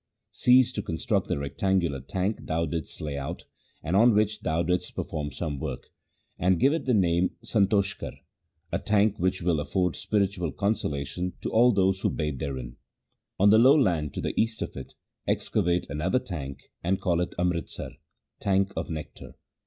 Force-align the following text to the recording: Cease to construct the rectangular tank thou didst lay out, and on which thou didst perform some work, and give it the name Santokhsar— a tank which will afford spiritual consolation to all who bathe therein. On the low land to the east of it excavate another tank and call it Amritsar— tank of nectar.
Cease 0.31 0.71
to 0.71 0.81
construct 0.81 1.27
the 1.27 1.37
rectangular 1.37 1.99
tank 1.99 2.47
thou 2.47 2.65
didst 2.65 3.01
lay 3.01 3.15
out, 3.19 3.45
and 3.83 3.95
on 3.95 4.15
which 4.15 4.39
thou 4.39 4.63
didst 4.63 4.95
perform 4.95 5.31
some 5.31 5.59
work, 5.59 5.89
and 6.39 6.59
give 6.59 6.73
it 6.73 6.85
the 6.85 6.93
name 6.95 7.29
Santokhsar— 7.45 8.13
a 8.71 8.79
tank 8.79 9.19
which 9.19 9.43
will 9.43 9.59
afford 9.59 9.95
spiritual 9.95 10.51
consolation 10.53 11.33
to 11.41 11.51
all 11.51 11.71
who 11.93 12.09
bathe 12.09 12.39
therein. 12.39 12.77
On 13.39 13.51
the 13.51 13.59
low 13.59 13.75
land 13.79 14.15
to 14.15 14.21
the 14.21 14.33
east 14.41 14.63
of 14.63 14.75
it 14.75 14.95
excavate 15.27 15.87
another 15.87 16.17
tank 16.17 16.71
and 16.83 16.99
call 16.99 17.21
it 17.21 17.35
Amritsar— 17.37 17.91
tank 18.41 18.73
of 18.75 18.89
nectar. 18.89 19.35